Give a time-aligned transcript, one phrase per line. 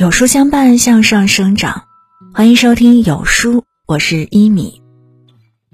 [0.00, 1.84] 有书相伴，向上生长。
[2.32, 4.80] 欢迎收听有书，我是一米。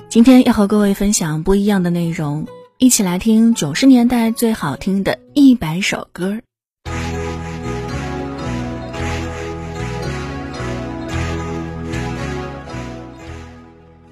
[0.08, 2.44] 今天要和各位分享不一样的内容，
[2.78, 6.40] 一起来听九十年代最好听的一百首歌。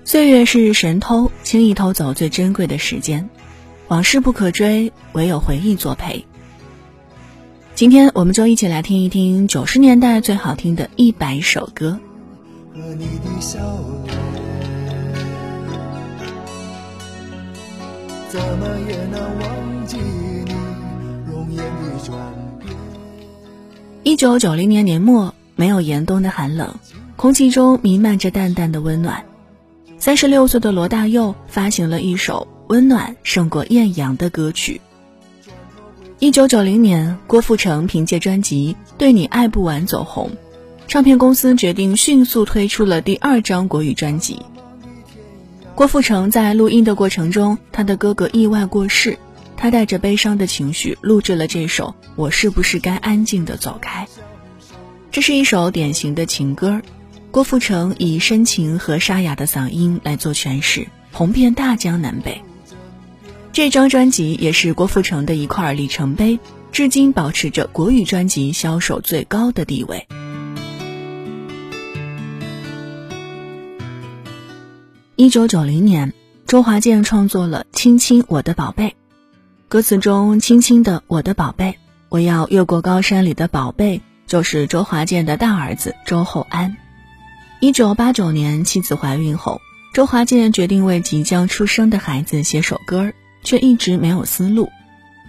[0.05, 3.29] 岁月是神偷，轻易偷走最珍贵的时间。
[3.89, 6.25] 往事不可追，唯有回忆作陪。
[7.75, 11.99] 今天我们就一起来听一听九十年代最好听的一百首歌。
[12.73, 13.59] 和你的笑。
[18.29, 20.55] 怎么也能忘记你？
[21.29, 21.65] 容颜
[24.05, 26.77] 一九九零年年末，没有严冬的寒冷，
[27.17, 29.25] 空气中弥漫着淡淡的温暖。
[29.99, 34.81] 三十六岁的罗大佑发行了一首温暖胜过艳阳的歌曲。
[36.21, 40.31] 一九九零年，郭富城凭借专辑《对你爱不完》走红，
[40.87, 44.41] 唱片公司决定迅速推出了第二张国语专辑。
[45.75, 49.19] 郭富城在录音的过程中，他的哥哥意外过世，
[49.57, 54.07] 他带着悲伤的情绪录制了这首《我是不是该安静的走开》。
[55.11, 56.81] 这是一首典型的情歌，
[57.33, 62.41] 郭富城以深情和沙哑的嗓音来做诠释，红遍大江南北。
[63.55, 66.41] 这张专辑也是郭富城的一块里程碑，
[66.73, 70.09] 至今保持着国语专辑销售最高的地位。
[75.15, 76.13] 一九九零年，
[76.49, 78.89] 周华健创作了《亲亲我的宝贝》，
[79.69, 86.77] 歌词中“轻轻的我的宝贝，我要越过高山”里的“宝贝”就是周华健的大儿子周厚安。
[87.61, 89.61] 一九八九年，妻子怀孕后，
[89.93, 93.13] 周华健决定为即将出生的孩子写首歌。
[93.45, 94.71] 却一直没有思路，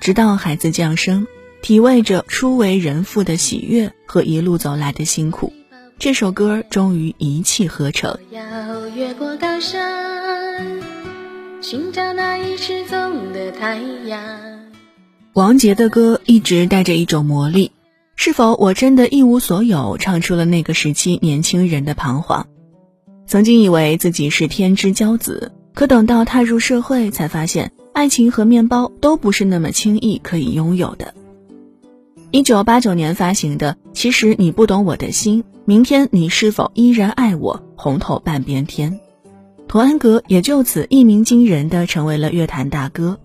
[0.02, 1.28] 直到孩子降生，
[1.62, 5.54] 体味着初为人父的喜悦和一路走来的辛苦，
[6.00, 8.18] 这首歌终于一气呵成。
[8.32, 10.82] 要越过高山，
[11.62, 13.76] 寻找那已失踪的太
[14.06, 14.20] 阳。
[15.34, 17.72] 王杰的歌一直带着一种魔力，
[18.16, 19.98] 是否我真的一无所有？
[19.98, 22.48] 唱出了那个时期年轻人的彷徨。
[23.28, 27.72] 曾经以为自己是天之骄子，可等到踏入社会，才发现。
[27.96, 31.14] 爱情和面包都不是那么轻易可以拥有的。
[32.30, 37.64] 一九八九年发行的《其实你不懂我的心》，明天你是否依然爱我？
[37.78, 39.00] 红透半边天，
[39.70, 43.18] 童安格也就此一鸣惊人的成为了乐坛大哥。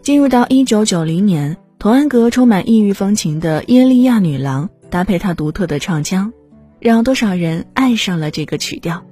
[0.00, 6.32] 进入到一九九零年，童安格充满异域风情的耶利亚女郎，搭配他独特的唱腔，
[6.80, 9.04] 让多少人爱上了这个曲调。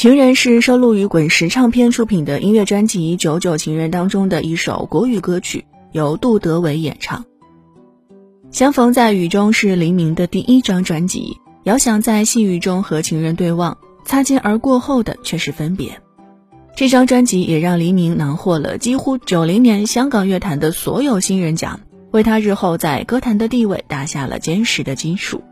[0.00, 5.62] 情人是收录于滚石唱片出品的音乐专辑《九九情人》当中的一首国语歌曲，
[5.92, 7.22] 由杜德伟演唱。
[8.50, 16.00] 相逢在雨中是黎明的第一张专辑，遥想在细雨中和情人对望，擦肩而过后的却是分别。
[16.74, 21.78] 这张专辑也让黎明囊获了几乎九零年香港乐坛的所有新人奖，
[22.10, 25.42] 为他日后在歌坛的地位打下了坚实的基础。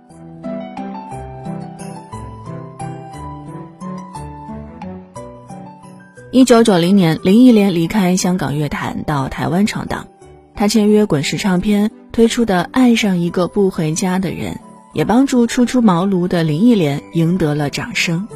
[6.31, 10.09] 一九九零年，林忆莲离开香港乐坛，到台湾闯荡。
[10.55, 14.53] 她签约滚石唱片，推出的《爱上一个不回家的人》，
[14.93, 18.29] 也帮助初出茅庐的林忆莲赢得了掌声。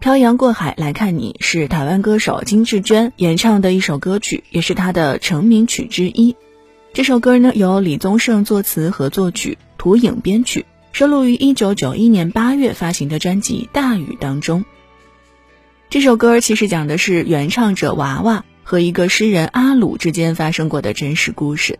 [0.00, 6.34] 漂洋过海来看你，是台湾歌手金志娟演唱的一首歌曲，也是她的成名曲之一。
[6.92, 10.66] 这首歌呢，由李宗盛作词和作曲，涂影编曲。
[10.92, 14.64] 收录于一九九一年八月发行的专辑《大雨》当中。
[15.88, 21.78] 这首歌其实讲的是原唱者娃娃和一个诗人阿鲁之间发生过的真实故事。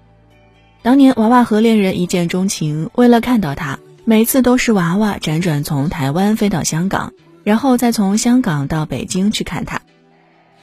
[0.82, 7.12] 当年娃娃和恋人一见钟情，为了看到他，每次都是娃娃辗转从台湾飞到香港，
[7.44, 9.82] 然后再从香港到北京去看他。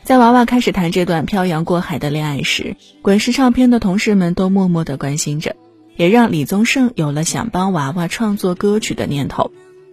[0.03, 5.55] 在娃娃开始谈这段漂洋过海的恋爱时，滚石唱片的同事们都默默的关心着。
[5.97, 9.51] 也让李宗盛有了想帮娃娃创作歌曲的念头，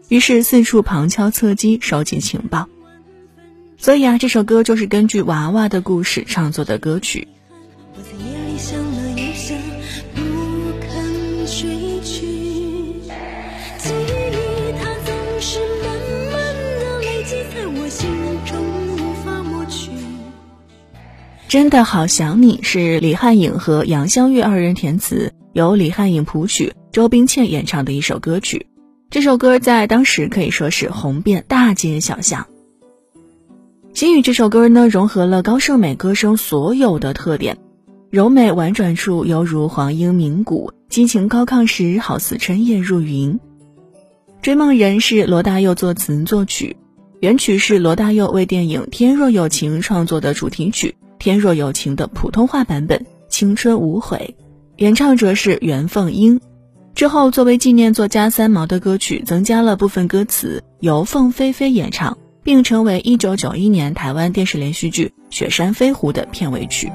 [0.09, 2.69] 于是四处旁敲侧击收集情报。
[3.79, 7.27] 所以啊，这首歌就是根据娃娃的故事创作的歌曲。
[21.49, 25.33] 真的好想你是李汉颖和杨香玉二人填词。
[25.55, 28.67] 由李汉颖谱曲，周冰倩演唱的一首歌曲。
[29.09, 32.45] 这首歌在当时可以说是红遍大街小巷。
[33.93, 37.57] 心语这首歌呢，融合了高胜美歌声所有的特点，
[38.11, 43.39] 柔美婉转处犹如黄莺鸣鼓，激情高亢时好似春夜入云。
[44.43, 46.77] 追梦人是罗大佑作词作曲，
[47.21, 52.99] 原曲是罗大佑为电影《天若有情》创作的主题曲《天若有情》的普通话版本
[53.29, 54.35] 《青春无悔》，
[54.77, 56.41] 演唱者是袁凤英。
[56.95, 62.19] 之后作为纪念作家三毛的歌曲，增加了部分歌词，由凤飞飞演唱。
[62.45, 66.89] 并成为一九九一年台湾电视连续剧《雪山飞狐》的片尾曲。《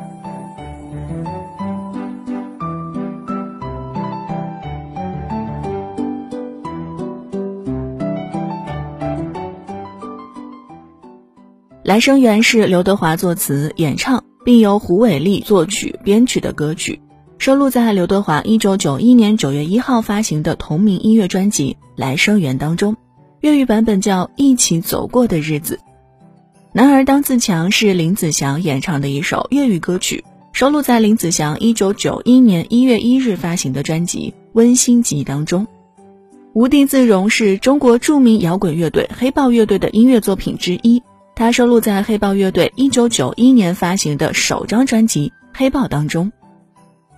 [11.84, 17.02] 来生缘》是刘德华作词、演唱，并由胡伟立作曲、编曲的歌曲，
[17.40, 22.98] 收录在刘德华一九九一年九月一号发行的同名音乐专辑《来生缘》当中。
[23.40, 25.76] 粤语版本叫《一起走过的日子》，
[26.74, 35.66] 男儿当自强是林子祥演唱的一首粤语歌曲，收录在林子祥一九九一年一月一日发行的专辑《温馨集》当中。
[36.52, 41.02] 无地自容是中国著名摇滚乐队黑豹乐队的音乐作品之一，
[41.36, 46.30] 它收录在黑豹乐队一九九一年发行的首张专辑《黑豹》当中。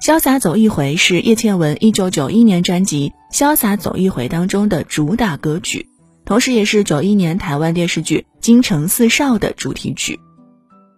[0.01, 5.89] 潇洒走一回是叶倩文一九九一年专辑《潇洒走一回》当中的主打歌曲。
[6.25, 10.15] 同时，也是九一年台湾电视剧《京城四少》的主题曲，《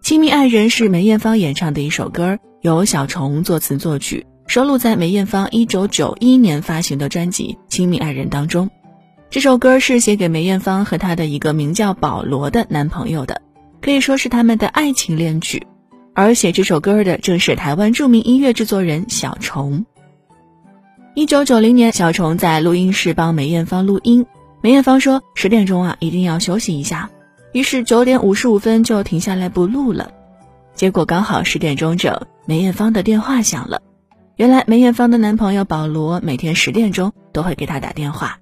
[0.02, 8.70] 亲密爱人》是梅艳芳演唱的一首歌，由小虫作词作曲，收录在梅艳芳一九九一年发行的专辑《亲密爱人》当中。
[9.28, 13.42] 这首歌是写给梅艳芳和她的一个名叫保罗的男朋友的，
[13.82, 15.66] 可以说是他们的爱情恋曲。
[16.14, 19.84] 而写这首歌的正是台湾著名音乐制作人小虫。
[21.14, 24.24] 一九九零年，小虫在录音室帮梅艳芳录音。
[24.60, 27.10] 梅艳芳说：“十点钟啊，一定要休息一下。”
[27.52, 30.12] 于是九点五十五分就停下来不录了。
[30.74, 33.82] 结果刚好十点钟整，梅艳芳的电话响了。
[34.36, 38.38] 原来梅艳芳的男朋友保罗每天十点钟都会给她打电话。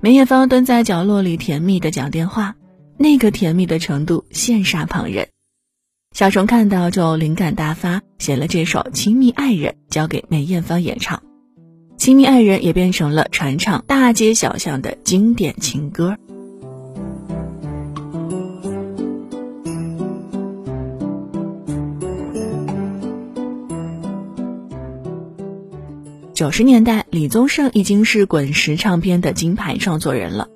[0.00, 2.56] 梅艳芳蹲在角落里甜蜜的讲电话，
[2.98, 5.28] 那个甜蜜的程度羡煞旁人。
[6.12, 11.22] 小虫看到就灵感大发，写了这首《亲密爱人》，交给梅艳芳演唱。
[11.96, 16.16] 亲密爱人也变成了传唱大街小巷的经典情歌。
[26.34, 30.48] 九十年代，李宗盛已经是滚石唱片的金牌创作人了。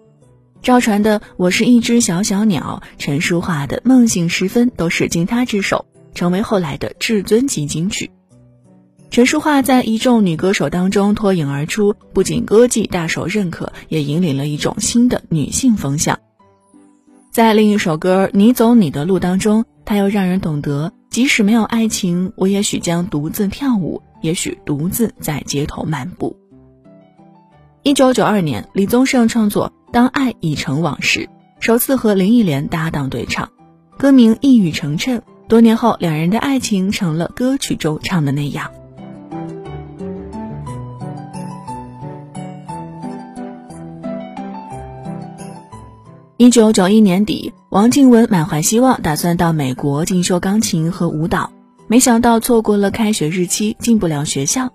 [0.63, 8.13] 赵传的《我是一只小小鸟》，陈淑桦的《梦醒时分》都是经他之手，成为后来的至尊级金曲。
[9.11, 16.21] 陈淑桦在一众女歌手当中脱颖而出，不仅歌技大受认可，也引领了一种新的女性风向。
[17.33, 26.37] 在另一首歌《你走你的路》当中，她又让人懂得，即使没有爱情，我也许将独自跳舞，也许独自在街头漫步。
[27.83, 31.21] 一九九二年，李宗盛创作《当爱已成往事》，
[31.61, 33.51] 首次和林忆莲搭档对唱，
[33.99, 35.21] 歌名一语成谶。
[35.49, 38.71] 多年后，两人的爱情成了歌曲中唱的那样。
[46.39, 51.53] 一九九一年底，王静雯满怀希望，打算到美国进修钢琴和舞蹈，
[51.87, 54.71] 没想到错过了开学日期，进不了学校。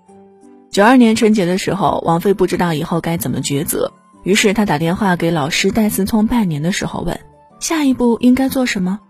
[0.70, 3.92] 九二年春节的时候，王菲不知道以后该怎么抉择，
[4.24, 7.18] 于是他打电话给老师戴思聪拜年的时候问
[7.60, 9.00] ：“下一步应该做什么？”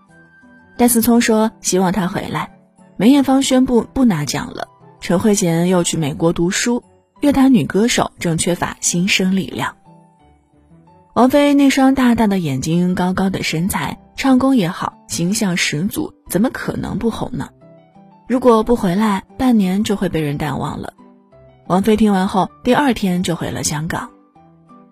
[0.76, 2.50] 戴思聪说：“希望他回来。”
[2.96, 4.68] 梅艳芳宣布不拿奖了，
[5.00, 6.82] 陈慧娴又去美国读书，
[7.20, 9.76] 乐坛女歌手正缺乏新生力量。
[11.14, 17.48] 王菲那双大大的眼睛，高高的身材，唱功也好，形象十足，怎么可能不红呢？
[18.28, 20.92] 如果不回来，半年就会被人淡忘了。
[21.66, 24.10] 王菲听完后，第二天就回了香港。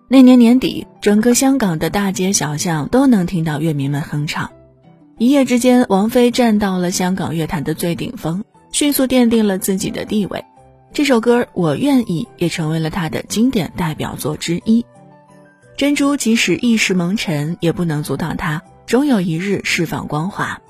[0.09, 4.51] 那年年底，整个香港的大街小巷都能听到乐迷们哼唱。
[5.17, 10.45] 一夜之间，王菲站到了香港乐坛的最顶峰，迅速奠定了自己的地位。
[10.93, 14.85] 这首歌《我愿意》也成为了她的经典代表作之一。
[15.75, 20.61] 珍珠即使一时蒙尘，也不能阻挡它终有一日释放光华。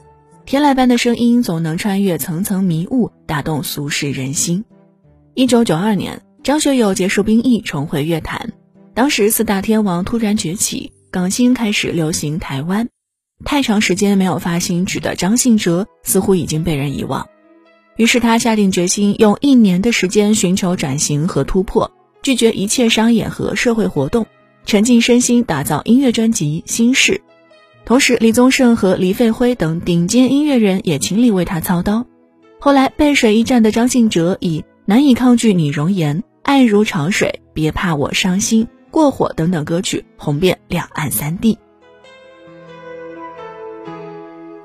[0.48, 4.66] 天籁般的声音总能穿越层层迷雾，打动俗世人心。
[5.36, 8.54] 一九九二年，张学友结束兵役，重回乐坛。
[8.98, 12.90] 当时四大天王突然崛起，港星开始流行台湾。
[13.46, 17.30] 太长时间没有发新曲的张信哲似乎已经被人遗忘。
[17.96, 21.92] 于是他下定决心，用一年的时间寻求转型和突破，
[22.24, 24.26] 拒绝一切商演和社会活动。
[24.66, 27.14] 沉浸身心打造音乐专辑《心事》。
[27.86, 32.08] 同时，李宗盛和黎费辉等顶尖音乐人也倾力为他操刀。
[32.60, 41.58] 后来，背水一战的张信哲以《难以抗拒你容颜》《爱如潮水》《别怕我伤心》《过火》等等歌曲红遍两岸三地。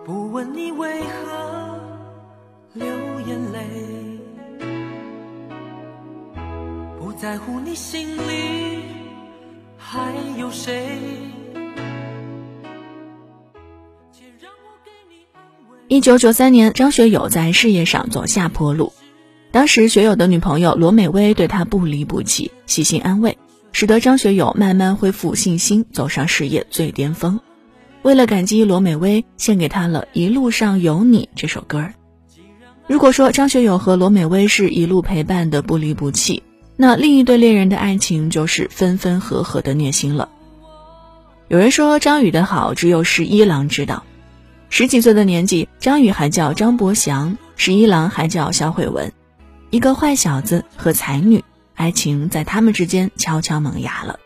[0.05, 1.81] 不问你为何
[2.75, 2.87] 流
[3.26, 3.59] 眼泪，
[6.99, 8.81] 不在乎你心里
[9.76, 10.99] 还有谁。
[15.88, 18.93] 一九九三年，张学友在事业上走下坡路。
[19.50, 23.37] 当时，学友的女朋友罗美薇对他不离不弃，细心安慰，
[23.73, 27.41] 使得张学友慢慢恢复信心，走上事业最巅峰。
[28.02, 31.88] 为了感激罗美薇，献给她了一路上有你这首歌。
[32.87, 36.43] 如果说张学友和罗美薇是一路陪伴的不离不弃，
[36.76, 40.29] 那另一对恋人的爱情就是分分合合的虐心了。
[41.49, 44.02] 有人说张宇的好，只有十一郎知道。
[44.69, 49.12] 十几岁的年纪，张宇还叫张博祥，十一郎还叫肖慧文，
[49.71, 51.45] 一个坏小子和才女，
[51.82, 54.20] 爱情在他们之间悄悄萌芽了。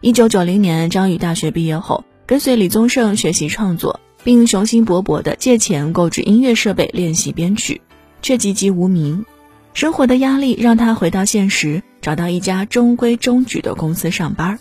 [0.00, 7.80] 一九九零年，张宇大学毕业后，跟随李宗盛学习创作，并雄心勃勃地借钱购置音乐设备练习编曲，
[8.20, 9.24] 却籍籍无名。
[9.74, 14.58] 生活的压力让他回到现实，找到一家中规中矩的公司上班。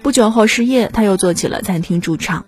[0.00, 2.46] 不久后失业，他又做起了餐厅驻唱。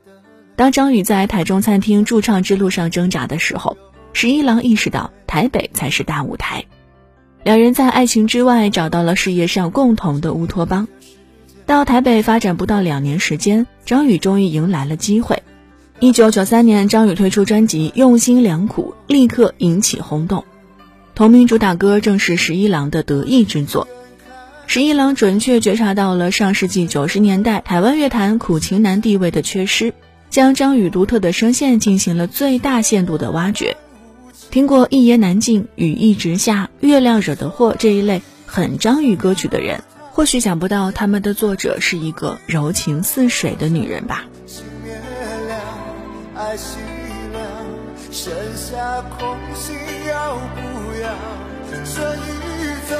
[0.55, 3.77] 当张宇在台中餐厅驻唱之路上挣扎的时候，
[4.13, 6.65] 十一郎意识到台北才是大舞台。
[7.43, 10.89] 两人在爱情之外找到了事业上共同的乌托邦。
[11.67, 15.43] 到台北发展不到两年时间，张宇终于迎来了机会。
[16.01, 20.45] 一九九三年，张宇推出专辑《用心良苦》，立刻引起轰动。
[21.15, 23.87] 同名主打歌正是十一郎的得意之作。
[24.67, 29.95] 十一郎准确觉察到了上世纪九十年代台湾乐坛苦情男地位的缺失。
[30.31, 33.77] 将张宇独特的声线进行了最大限度的挖掘。
[34.51, 44.25] 听过《一言难尽》《雨一直下》《月亮惹的祸》这一类很张宇歌曲的人，或许想不到他们的作者是一个柔情似水的女人吧。
[48.11, 49.73] 剩下空心
[50.09, 51.09] 要不要？
[51.85, 52.19] 这一
[52.91, 52.97] 走，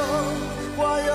[0.77, 1.13] 花又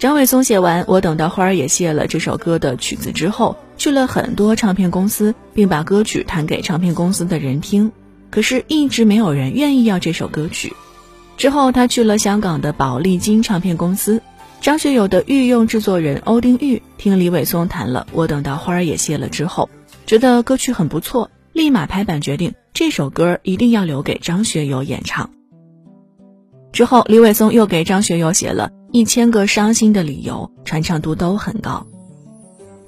[0.00, 7.92] 张伟松写完《我等到花儿也谢了》这首歌的曲子之后，去了很多唱片公司，并把歌曲弹给唱片公司的人听，
[8.30, 10.72] 可是，一直没有人愿意要这首歌曲。
[11.36, 14.22] 之后，他去了香港的宝丽金唱片公司，
[14.62, 19.68] 张学友的御用制作人欧丁玉听李伟松弹了《我等到花儿也谢了》之后，
[20.06, 25.28] 觉得歌曲很不错，立马拍板决定这首歌一定要留给张学友演唱。
[26.72, 28.70] 之后，李伟松又给张学友写了。
[28.92, 31.86] 一千个伤心的理由，传唱度都很高。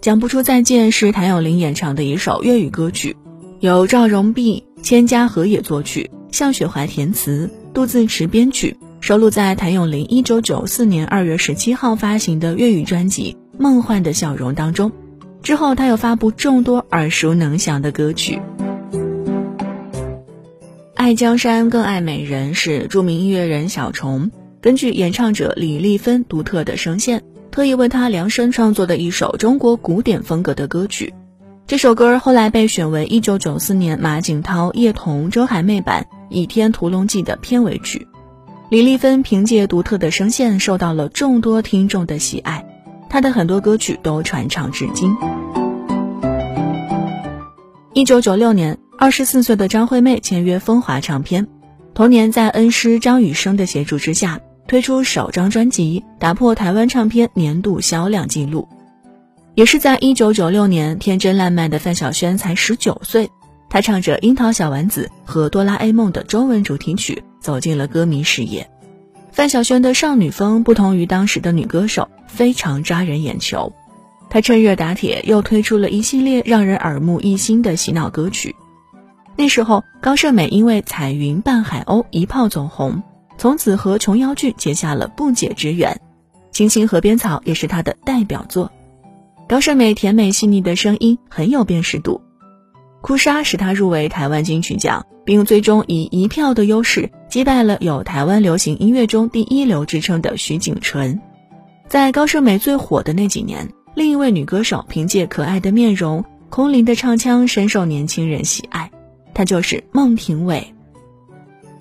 [0.01, 3.17] 讲不出再见是谭咏麟演唱的一首粤语歌曲，
[3.61, 14.91] 由赵荣碧、千家和也作曲，向雪怀填词，杜自持编曲，收录在谭咏麟一九九四年二月十七号发行的粤语专辑《梦幻的笑容》当中。
[15.41, 18.41] 之后，他又发布众多耳熟能详的歌曲，
[20.95, 24.33] 《爱江山更爱美人》是著名音乐人小虫。
[24.63, 31.13] 根据演唱者李丽芬独特的声线，特意为她量身创作的一首中国古典风格的歌曲。
[31.67, 38.07] 这首歌后来被选为1994年马景涛、叶童、周海媚版《倚天屠龙记》的片尾曲。
[38.71, 42.65] 李丽芬凭借独特的声线受到了众多听众的喜爱，
[43.11, 45.13] 她的很多歌曲都传唱至今。
[47.95, 51.49] 1996年，24岁的张惠妹签约风华唱片，
[51.95, 54.39] 同年在恩师张雨生的协助之下。
[54.67, 58.69] 推出首张专辑，打破台湾唱片年度销量纪录。
[59.55, 63.31] 也是在一九九六年，天真烂漫的范晓萱才十九岁，
[63.69, 68.71] 她唱着《樱桃小丸子》和《哆啦 A 梦》的中文主题曲，走进了歌迷视野。
[69.31, 73.73] 范晓萱的少女风不同于当时的女歌手，非常抓人眼球。
[74.31, 78.57] 她趁热打铁，又推出了一系列让人耳目一新的洗脑歌曲。
[79.37, 83.03] 那时候，高胜美因为《彩云伴海鸥》一炮走红。
[83.39, 86.01] 从此和琼瑶剧结下了不解之缘，
[86.53, 88.71] 《青青河边草》也是她的代表作。
[89.49, 92.23] 高胜美甜美细腻的声音很有辨识度，
[93.01, 101.21] 《哭砂》使她入围台湾金曲奖，并最终以一票的优势击败了有台湾流行音乐中第一流之称的徐景淳。
[101.89, 108.91] 在高胜美最火的那几年，另一位女歌手凭借可爱的面容、空灵的唱腔深受年轻人喜爱，
[109.35, 110.73] 她就是孟庭苇。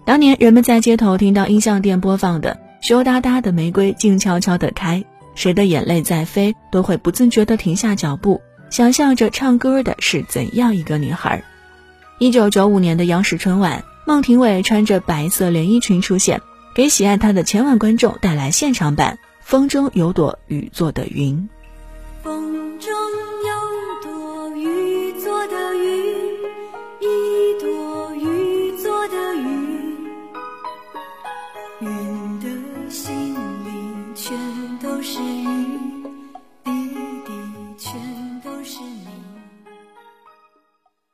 [0.03, 5.03] 当年人们在街头听到音像店播放的羞答答的玫瑰静悄悄地开，
[5.35, 11.43] 谁的眼泪在飞，都会不自觉地停下脚步，想象着唱歌的是怎样一个女孩。
[12.17, 16.41] 一九九五年的央视春晚，孟庭苇穿着白色连衣裙出现，
[16.73, 21.35] 给喜爱她的千万观众带来现场版《风中有朵雨做的云》。
[22.23, 22.91] 风中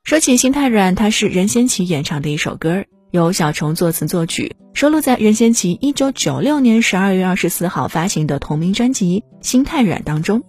[0.08, 10.42] 说起心太软，它是任贤齐演唱的一首歌，由小虫作词作曲，收录在任贤齐一九九六年十二月二十四号发行的同名专辑《心太软》当中。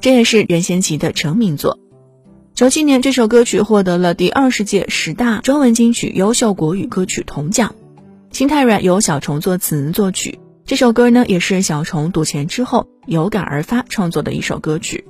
[0.00, 1.78] 这也是任贤齐的成名作。
[2.54, 7.74] 九七年，这首歌曲获得了第二十届十大中文金曲优秀国语歌曲铜奖。
[8.34, 15.04] 《心太软》由小虫作词作曲，这首歌呢也是小虫赌钱之后有感而发创作的一首歌曲。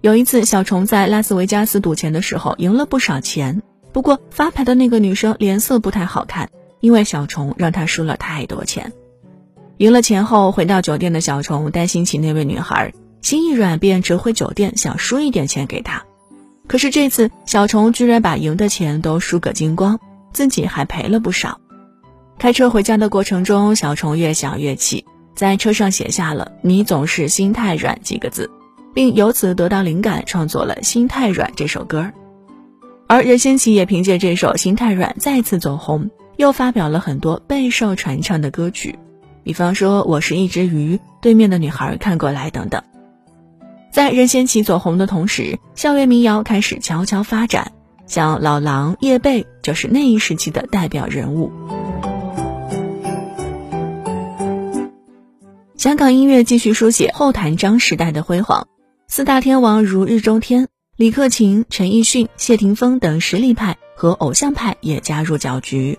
[0.00, 3.62] 有一次，小虫在拉斯维加斯赌钱的时候赢了不少钱，
[3.92, 6.48] 不过发牌的那个女生脸色不太好看，
[6.80, 8.92] 因为小虫让她输了太多钱。
[9.78, 12.92] 赢了钱后回到酒店的小虫担心起那位女孩。
[13.20, 16.04] 心一软，便折回酒店，想输一点钱给她。
[16.68, 19.98] 可是这次，小虫居然把赢的钱都输个精光，
[20.32, 21.60] 自己还赔了不少。
[22.38, 28.48] 开车回家的过程中，小虫越想越气，在车上写下了“你总是心太软”几个字，
[28.98, 32.10] 并由此得到灵感，创作了《心太软》这首歌。
[33.06, 38.98] 而任贤齐也凭借这首《心太软》再次走红，又发表了很多备受传唱的歌曲，
[39.44, 42.82] 比方说《我是一只鱼》《对面的女孩看过来》等等。
[43.92, 47.70] 在任贤齐走红的同时，校园民谣开始悄悄发展，
[48.08, 51.52] 像老狼、叶蓓就是那一时期的代表人物。
[55.76, 58.66] 香港音乐继续书写后谭张时代的辉煌，
[59.10, 65.98] 四大天王如日中天，李克勤、陈奕迅、谢霆锋等实力派和偶像派也加入搅局。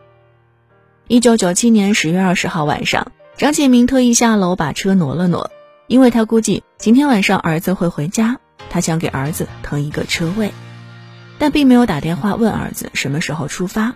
[1.07, 5.49] 一九九七年十月二十号晚上，张建明特意下楼把车挪了挪。
[5.87, 10.53] 因为他估计今天晚上儿子会回家，他想给儿子腾一个车位，
[11.39, 13.95] 但并没有打电话问儿子什么时候出发。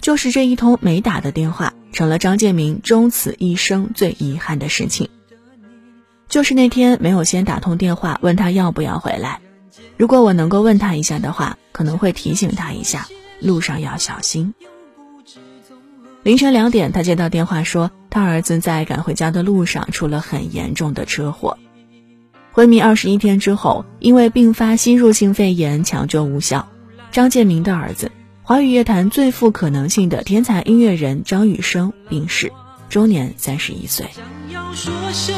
[0.00, 5.08] 就是这一通没打的电话，成了张建明终此一生最遗憾的事情。
[6.28, 9.40] 就是那天没有先打通电话问他要不要回来。
[9.96, 13.08] 如果我能够问他一下的话，可能会提醒他一下，
[13.40, 14.54] 路上要小心。
[16.22, 21.56] 凌晨两点，他接到电话说，他儿子在赶回家的路上出了很严重的车祸，
[22.52, 26.68] 昏迷二十一天之后，因为并发吸入性肺炎抢救无效。
[27.10, 28.12] 张建明的儿子，
[28.42, 32.52] 华语乐坛最富可能性的天才音乐人张雨生病逝，
[32.90, 34.06] 终年三十一岁。
[34.74, 35.34] 说声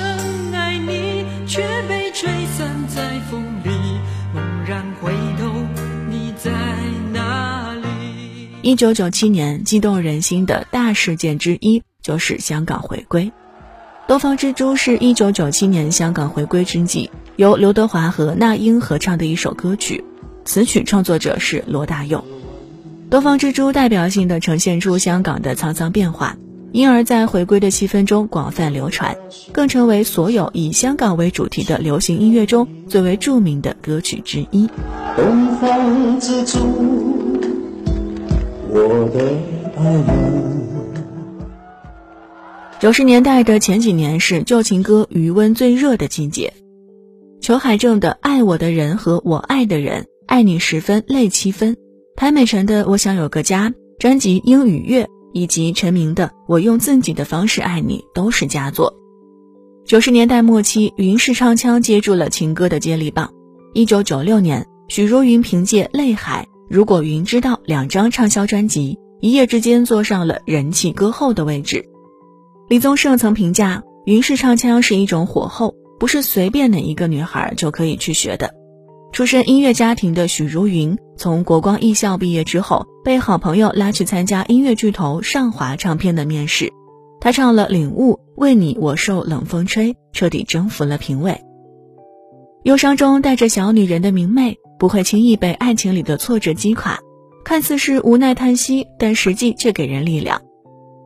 [0.53, 3.71] 爱你，却被吹散在风里。
[4.35, 5.51] 猛然回头，
[6.09, 6.51] 你在
[7.13, 8.49] 哪里？
[8.63, 13.25] 一九九七年，激动人心的大事件之一就是香港回归。
[14.07, 20.05] 《东方之珠》是一九九七年香港回归之际，由刘德华和那英合唱的一首歌曲，
[20.45, 22.19] 词曲创作者是罗大佑。
[23.09, 26.37] 《东方之珠》代表性的呈现出香港的沧桑变化，
[26.73, 29.17] 因而，在回归的气氛中广泛流传，
[29.53, 34.69] 更成为所有以香港为主题的流行音乐中最为著名的歌曲之一。
[35.17, 36.59] 东方之珠。
[38.69, 39.37] 我的
[39.77, 40.51] 爱人。
[42.79, 46.53] 九十年代的前几年是旧情歌余温最热的季节，
[47.41, 51.75] 裘海正的《爱我的人和我爱的人》，爱你十分泪七分；
[52.17, 58.95] 潘美辰的《我想有个家》，专辑《英语乐》，以及陈明的《我用自己的方式爱你》，都是佳作。
[59.85, 63.33] 九十年代末期，云氏唱腔接住了情歌的接力棒。
[63.73, 66.47] 一九九六年，许茹芸凭借《泪海》。
[66.69, 71.85] 如果云知道两张畅销专辑一夜之间坐上了人气歌后的位置，
[72.69, 78.55] 李宗盛曾评价云氏唱腔是一种火候，不是随便哪一个女孩就可以去学的。
[79.13, 86.73] 出身音乐家庭的许茹芸，从国光艺校毕业之后，被好朋友拉去参加音乐巨头上华唱片的面试，
[87.21, 91.41] 他唱了《领悟》，为你我受冷风吹，彻底征服了评委。
[92.65, 94.59] 忧伤中带着小女人的明媚。
[94.79, 96.99] 不会轻易被爱情里的挫折击垮，
[97.45, 100.41] 看似是无奈叹息，但实际却给人力量。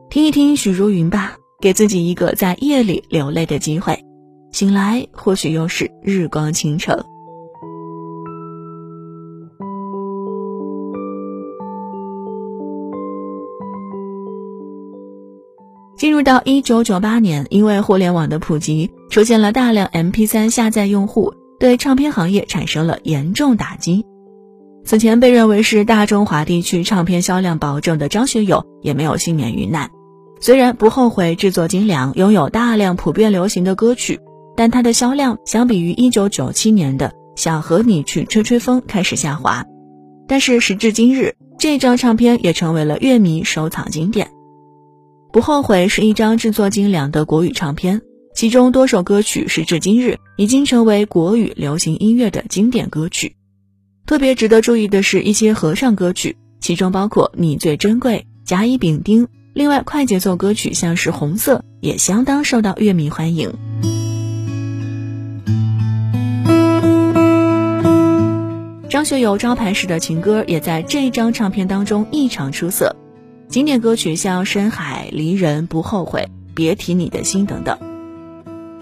[0.09, 3.99] 听一听许茹芸吧，给自己一个在夜里流泪的机会，
[4.53, 7.03] 醒来或许又是日光倾城。
[15.97, 24.05] 进入到一九九八年，因为互联网的普及，出现了大量 MP3 下载用户，对唱片行业产生了严重打击。
[24.83, 29.89] 此前被认为是大中华地区唱片销量保证的张学友，也没有幸免于难。
[30.41, 34.19] 虽然不后悔制作精良，拥有大量普遍流行的歌曲，
[34.57, 39.65] 但他的销量相比于一九九七年的《想和你去吹吹风》开始下滑。
[40.27, 44.34] 但是时至今日，这张唱片也成为了乐迷收藏经典。
[45.35, 48.01] 不后悔是一张制作精良的国语唱片，
[48.33, 53.35] 其中多首歌曲时至今日已经成为国语流行音乐的经典歌曲。
[54.05, 59.25] 特别值得注意的是一些合唱歌曲，其中包括《你最珍贵》《甲乙丙丁》。
[59.53, 63.51] 另外，快节奏歌曲像是《红色》也相当受到乐迷欢迎。
[68.89, 72.95] 张学友招牌式的情歌也在这张唱片当中异常出色，
[73.47, 76.21] 经典歌曲像《深海》《离人》《不后悔》
[76.53, 77.77] 《别提你的心》等等。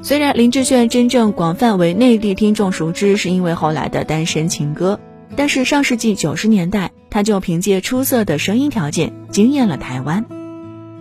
[0.02, 5.00] 虽然林志炫真正广泛为内地听众熟知，是因为后来的《单身情歌》，
[5.36, 10.26] 但是上世纪九十年代，他就凭借出色的声音条件惊艳了台湾。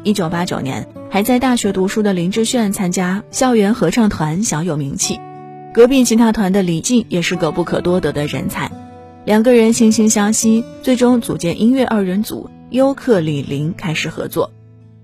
[0.02, 5.18] 一九八九年，还在大学读书的林志炫参加校园合唱团，小有名气。
[5.72, 8.70] 隔壁吉他团的李静也是个不可多得的人才，
[9.24, 14.50] 两个人惺惺相惜，最终组建音乐二人组优客李林开始合作。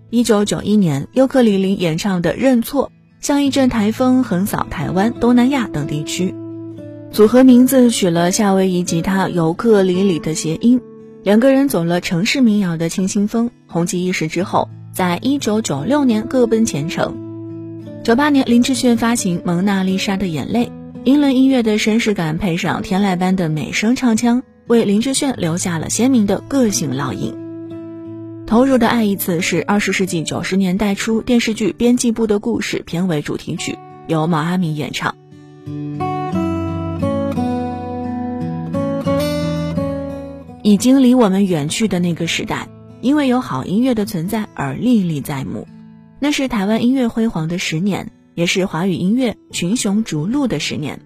[0.09, 2.91] 一九九一年，优客李林演唱的《认错》
[3.25, 6.35] 像一阵台风横扫台湾、东南亚等地区。
[7.13, 10.81] 组合名字取了夏威夷吉他尤克里里的谐音，
[11.23, 14.69] 两个人走了城市民谣的清新风，红极一时之后。
[14.91, 17.15] 在一九九六年各奔前程。
[18.03, 20.67] 九八年，林志炫发行《蒙娜丽莎的眼泪》，
[21.05, 27.48] 英伦音乐的绅士感配上天籁般的美声唱腔，为林志炫留下了鲜明的个性烙印。
[28.49, 35.15] 投入的爱一次是二十世纪九十年代初电视剧《编辑部的故事》片尾主题曲，由毛阿敏演唱。
[40.63, 42.67] 已经离我们远去的那个时代。
[43.03, 45.69] 因为有好音乐的存在而历历在目，
[46.19, 50.99] 那是台湾音乐辉煌的十年，也是华语音乐群雄逐鹿的十年。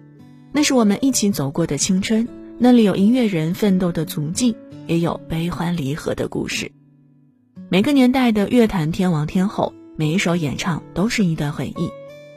[0.53, 2.25] 那是我们一起走过的青春，
[2.57, 4.55] 那里有音乐人奋斗的足迹，
[4.87, 6.71] 也有悲欢离合的故事。
[7.69, 11.89] 每个年代的乐坛天王天后，每一首演唱都是一段回忆，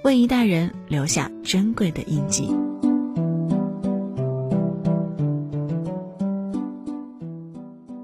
[0.02, 2.54] 为一代人留下珍贵的印记。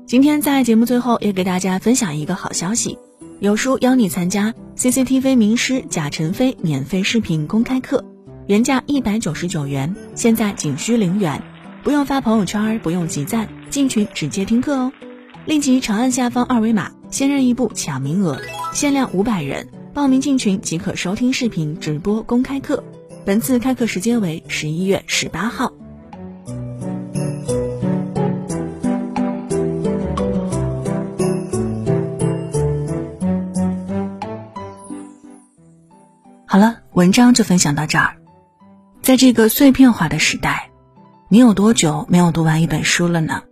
[0.07, 2.99] 今天在节目最后也给大家分享一个好消息，
[3.41, 8.05] 有书邀你参加 CCTV 名师贾晨飞免费视频公开课，
[8.47, 11.43] 原价一百九十九元，现在仅需零元，
[11.83, 14.93] 不用发朋友圈，不用集赞，进群直接听课哦。
[15.47, 18.41] 立即长按下方二维码，先认一步抢名额，
[18.73, 22.83] 限量五百人，报名进群即可收听视频直播公开课。
[23.27, 25.75] 本次开课时间为十一月十八号。
[36.47, 38.17] 好了，文章就分享到这儿。
[39.03, 40.71] 在这个碎片化的时代，
[41.29, 43.43] 你有多久没有读完一本书了呢？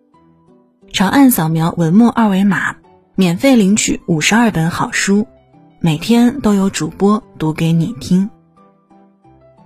[0.95, 2.77] 长按扫描文末二维码，
[3.21, 5.27] 免费领取五十二本好书，
[5.79, 8.31] 每天都有主播读给你听。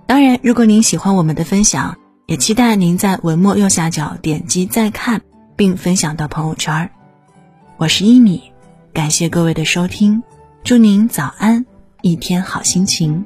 [0.05, 5.21] 当然，如果您喜欢我们的分享，也期待您在文末右下角点击再看，
[5.55, 6.91] 并分享到朋友圈。
[7.77, 8.51] 我是一米，
[8.91, 10.21] 感谢各位的收听，
[10.65, 11.65] 祝您早安。
[12.01, 13.23] 一天好心情。